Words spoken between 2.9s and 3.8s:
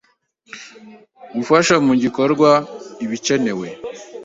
ibicyenewe